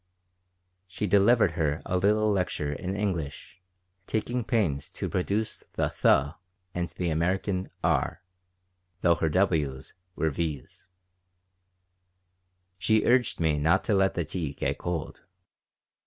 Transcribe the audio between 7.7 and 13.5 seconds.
"r," though her "w's" were "v's." She urged